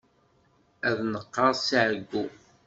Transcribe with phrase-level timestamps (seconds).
[0.89, 2.25] Ad neqqerṣ si ɛeggu.